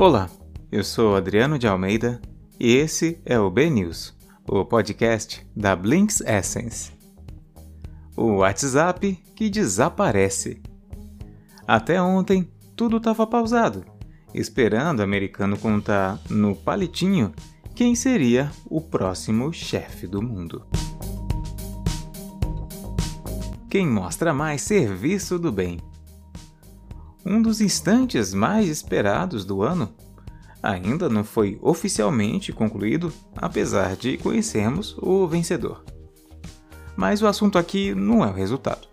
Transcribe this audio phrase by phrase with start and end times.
[0.00, 0.30] Olá,
[0.72, 2.22] eu sou Adriano de Almeida
[2.58, 4.16] e esse é o B News,
[4.48, 6.90] o podcast da Blinks Essence.
[8.16, 10.62] O WhatsApp que desaparece.
[11.68, 13.84] Até ontem, tudo estava pausado,
[14.32, 17.34] esperando o americano contar no palitinho
[17.74, 20.64] quem seria o próximo chefe do mundo.
[23.68, 25.78] Quem mostra mais serviço do bem
[27.24, 29.92] um dos instantes mais esperados do ano,
[30.62, 35.84] ainda não foi oficialmente concluído, apesar de conhecermos o vencedor.
[36.96, 38.88] Mas o assunto aqui não é o resultado.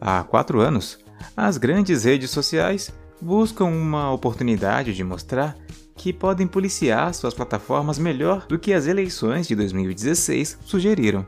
[0.00, 0.98] Há quatro anos,
[1.36, 5.56] as grandes redes sociais buscam uma oportunidade de mostrar
[5.96, 11.26] que podem policiar suas plataformas melhor do que as eleições de 2016 sugeriram.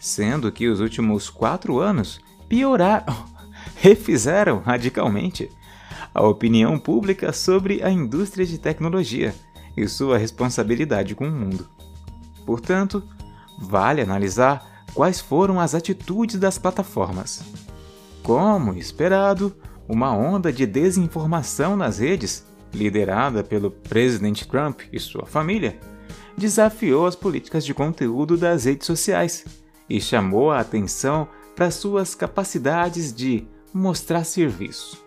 [0.00, 3.35] Sendo que os últimos quatro anos pioraram
[3.76, 5.50] refizeram radicalmente
[6.14, 9.34] a opinião pública sobre a indústria de tecnologia
[9.76, 11.68] e sua responsabilidade com o mundo.
[12.46, 13.02] Portanto,
[13.60, 17.42] vale analisar quais foram as atitudes das plataformas.
[18.22, 19.54] Como esperado,
[19.86, 25.78] uma onda de desinformação nas redes, liderada pelo presidente Trump e sua família,
[26.36, 29.44] desafiou as políticas de conteúdo das redes sociais
[29.88, 35.02] e chamou a atenção para suas capacidades de mostrar serviço.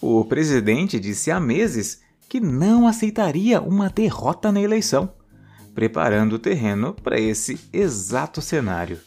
[0.00, 5.14] O presidente disse há meses que não aceitaria uma derrota na eleição,
[5.74, 8.98] preparando o terreno para esse exato cenário.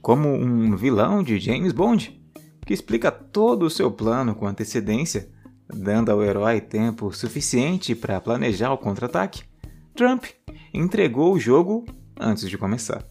[0.00, 2.18] Como um vilão de James Bond,
[2.64, 5.28] que explica todo o seu plano com antecedência,
[5.68, 9.42] dando ao herói tempo suficiente para planejar o contra-ataque,
[9.94, 10.24] Trump
[10.72, 11.84] entregou o jogo
[12.18, 13.04] antes de começar.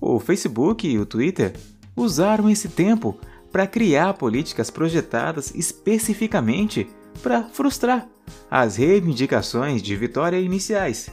[0.00, 1.54] O Facebook e o Twitter
[1.96, 3.18] usaram esse tempo
[3.50, 6.88] para criar políticas projetadas especificamente
[7.22, 8.08] para frustrar
[8.50, 11.10] as reivindicações de vitória iniciais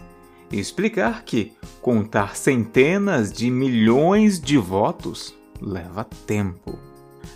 [0.52, 6.80] e explicar que contar centenas de milhões de votos leva tempo.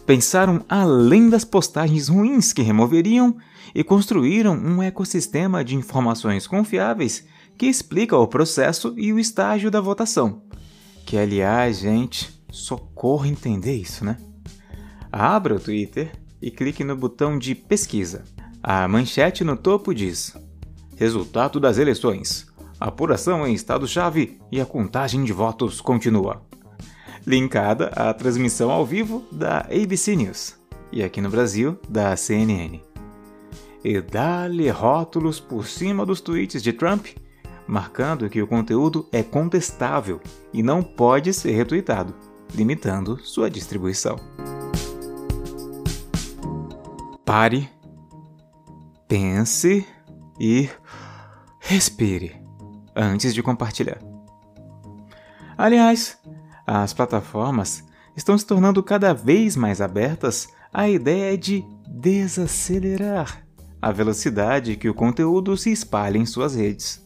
[0.06, 3.38] Pensaram além das postagens ruins que removeriam
[3.73, 7.25] e construíram um ecossistema de informações confiáveis
[7.57, 10.41] que explica o processo e o estágio da votação.
[11.06, 14.18] Que, aliás, gente, socorro entender isso, né?
[15.12, 18.24] Abra o Twitter e clique no botão de pesquisa.
[18.62, 20.34] A manchete no topo diz:
[20.96, 22.47] Resultado das eleições.
[22.80, 26.41] Apuração em estado-chave e a contagem de votos continua.
[27.25, 30.58] Linkada à transmissão ao vivo da ABC News
[30.91, 32.80] e aqui no Brasil da CNN.
[33.84, 37.08] E dá-lhe rótulos por cima dos tweets de Trump,
[37.66, 40.22] marcando que o conteúdo é contestável
[40.53, 42.14] e não pode ser retweetado,
[42.53, 44.16] limitando sua distribuição.
[47.25, 47.69] Pare,
[49.08, 49.86] pense
[50.40, 50.69] e
[51.59, 52.36] respire
[52.96, 54.00] antes de compartilhar.
[55.58, 56.18] Aliás,
[56.66, 57.84] as plataformas
[58.16, 63.46] estão se tornando cada vez mais abertas à ideia de desacelerar
[63.81, 67.06] a velocidade que o conteúdo se espalha em suas redes.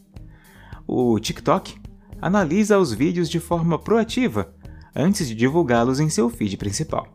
[0.85, 1.79] O TikTok
[2.22, 4.53] analisa os vídeos de forma proativa
[4.95, 7.07] antes de divulgá-los em seu feed principal.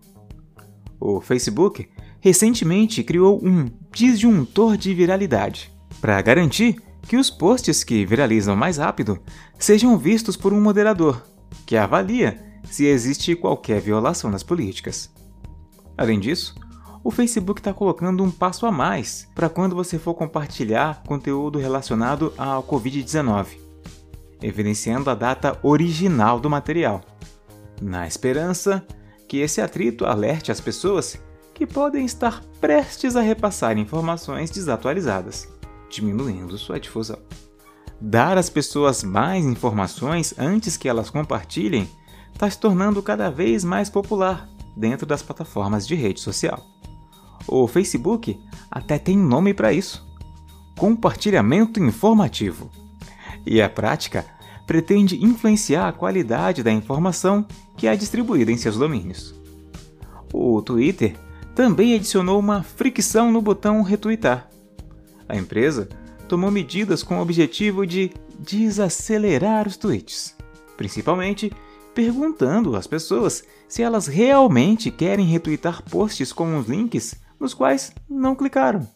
[1.01, 1.89] O Facebook
[2.21, 9.19] recentemente criou um disjuntor de viralidade para garantir que os posts que viralizam mais rápido
[9.59, 11.23] sejam vistos por um moderador,
[11.67, 15.11] que avalia se existe qualquer violação das políticas.
[15.97, 16.55] Além disso,
[17.05, 22.33] o Facebook está colocando um passo a mais para quando você for compartilhar conteúdo relacionado
[22.39, 23.59] ao Covid-19,
[24.41, 27.03] evidenciando a data original do material,
[27.83, 28.87] na esperança
[29.29, 31.19] que esse atrito alerte as pessoas
[31.55, 35.49] que podem estar prestes a repassar informações desatualizadas,
[35.91, 37.19] diminuindo sua difusão.
[38.01, 41.89] Dar às pessoas mais informações antes que elas compartilhem
[42.33, 46.63] está se tornando cada vez mais popular dentro das plataformas de rede social.
[47.47, 50.07] O Facebook até tem nome para isso:
[50.77, 52.71] compartilhamento informativo.
[53.45, 54.25] E a prática
[54.67, 57.47] pretende influenciar a qualidade da informação
[57.77, 59.35] que é distribuída em seus domínios.
[60.33, 61.17] O Twitter
[61.55, 64.49] também adicionou uma fricção no botão retweetar.
[65.29, 65.89] A empresa
[66.29, 70.35] tomou medidas com o objetivo de desacelerar os tweets,
[70.77, 71.53] principalmente
[71.95, 78.35] perguntando às pessoas se elas realmente querem retweetar posts com os links nos quais não
[78.35, 78.87] clicaram,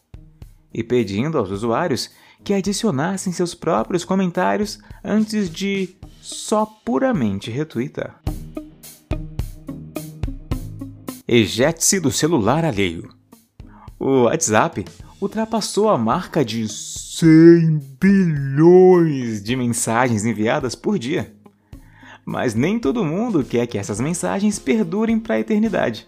[0.73, 2.09] e pedindo aos usuários
[2.43, 8.21] que adicionassem seus próprios comentários antes de só puramente retweetar.
[11.29, 13.09] Ejete-se do celular alheio.
[13.99, 14.85] O WhatsApp
[15.19, 21.35] ultrapassou a marca de 100 bilhões de mensagens enviadas por dia.
[22.25, 26.07] Mas nem todo mundo quer que essas mensagens perdurem para a eternidade.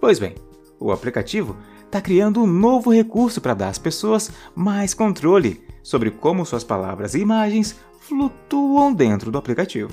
[0.00, 0.36] Pois bem,
[0.78, 6.46] o aplicativo está criando um novo recurso para dar às pessoas mais controle sobre como
[6.46, 9.90] suas palavras e imagens flutuam dentro do aplicativo.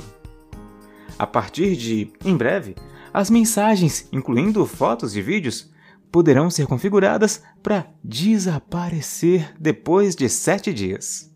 [1.17, 2.75] A partir de, em breve,
[3.17, 5.71] as mensagens, incluindo fotos e vídeos,
[6.11, 11.27] poderão ser configuradas para desaparecer depois de sete dias.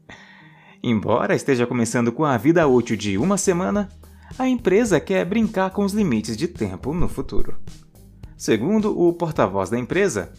[0.83, 3.89] Embora esteja começando com a vida útil de uma semana,
[4.38, 7.56] a empresa quer brincar com os limites de tempo no futuro.
[8.38, 10.31] Segundo o porta-voz da empresa,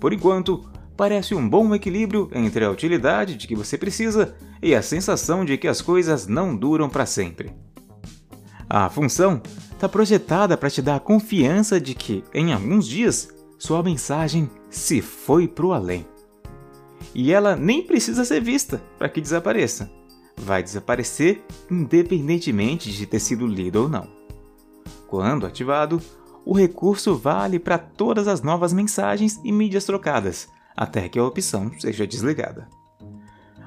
[0.00, 0.66] por enquanto,
[0.96, 5.58] parece um bom equilíbrio entre a utilidade de que você precisa e a sensação de
[5.58, 7.65] que as coisas não duram para sempre.
[8.68, 9.40] A função
[9.72, 13.28] está projetada para te dar a confiança de que, em alguns dias,
[13.58, 16.06] sua mensagem se foi para o além.
[17.14, 19.90] E ela nem precisa ser vista para que desapareça.
[20.36, 24.08] Vai desaparecer independentemente de ter sido lido ou não.
[25.06, 26.02] Quando ativado,
[26.44, 31.70] o recurso vale para todas as novas mensagens e mídias trocadas, até que a opção
[31.78, 32.68] seja desligada.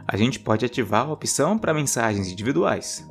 [0.08, 3.08] A gente pode ativar a opção para mensagens individuais,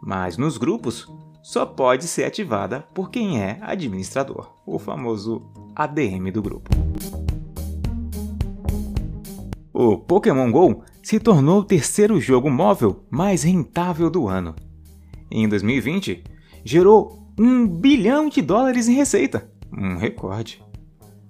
[0.00, 1.06] mas nos grupos
[1.42, 5.42] só pode ser ativada por quem é administrador, o famoso
[5.74, 6.70] ADM do grupo.
[9.72, 14.54] O Pokémon Go se tornou o terceiro jogo móvel mais rentável do ano.
[15.30, 16.22] Em 2020,
[16.64, 20.62] gerou um bilhão de dólares em receita, um recorde.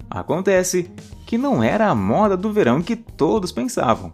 [0.08, 0.90] Acontece
[1.24, 4.12] que não era a moda do verão que todos pensavam.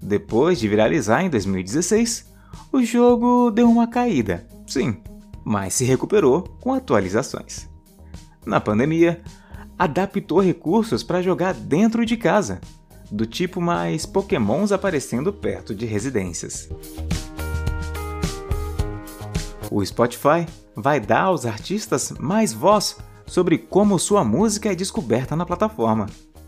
[0.00, 2.32] Depois de viralizar em 2016,
[2.70, 4.96] o jogo deu uma caída, sim,
[5.44, 7.68] mas se recuperou com atualizações.
[8.46, 9.22] Na pandemia,
[9.78, 12.60] adaptou recursos para jogar dentro de casa,
[13.10, 16.68] do tipo mais pokémons aparecendo perto de residências.
[19.70, 25.46] O Spotify vai dar aos artistas mais voz sobre como sua música é descoberta na
[25.46, 26.06] plataforma,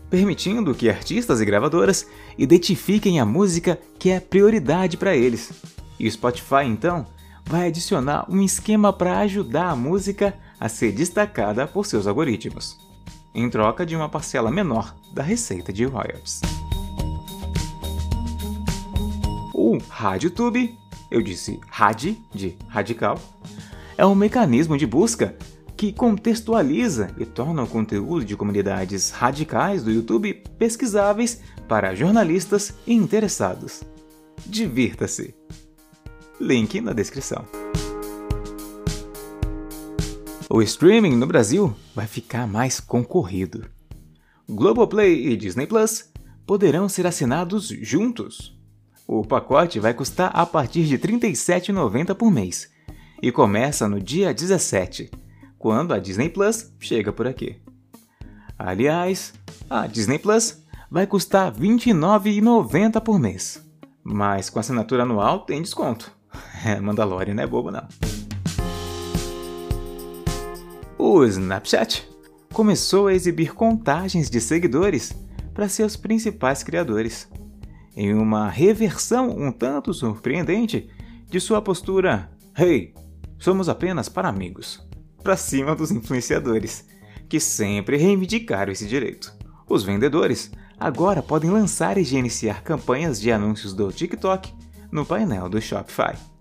[0.09, 2.07] permitindo que artistas e gravadoras
[2.37, 5.51] identifiquem a música que é prioridade para eles.
[5.99, 7.05] E o Spotify então
[7.47, 12.77] vai adicionar um esquema para ajudar a música a ser destacada por seus algoritmos,
[13.33, 16.41] em troca de uma parcela menor da receita de royalties.
[19.53, 20.77] O RadioTube,
[21.09, 23.17] eu disse RAD de radical,
[23.97, 25.35] é um mecanismo de busca
[25.77, 32.93] que contextualiza e torna o conteúdo de comunidades radicais do YouTube pesquisáveis para jornalistas e
[32.93, 33.83] interessados.
[34.45, 35.33] Divirta-se!
[36.39, 37.45] Link na descrição.
[40.49, 43.65] O streaming no Brasil vai ficar mais concorrido.
[44.47, 46.09] Globoplay e Disney Plus
[46.45, 48.55] poderão ser assinados juntos.
[49.07, 52.71] O pacote vai custar a partir de R$ 37,90 por mês
[53.21, 55.09] e começa no dia 17,
[55.57, 57.59] quando a Disney Plus chega por aqui.
[58.57, 59.33] Aliás,
[59.69, 63.61] a Disney Plus vai custar R$ 29,90 por mês,
[64.03, 66.16] mas com assinatura anual tem desconto.
[66.67, 67.87] É, Mandalorian não é bobo não.
[70.97, 72.05] O Snapchat
[72.51, 75.13] começou a exibir contagens de seguidores
[75.53, 77.29] para seus principais criadores,
[77.95, 80.89] em uma reversão um tanto surpreendente
[81.29, 82.93] de sua postura Hey,
[83.39, 84.85] somos apenas para amigos,
[85.23, 86.85] para cima dos influenciadores,
[87.29, 89.33] que sempre reivindicaram esse direito.
[89.69, 94.53] Os vendedores agora podem lançar e gerenciar campanhas de anúncios do TikTok
[94.91, 96.36] no painel do Shopify.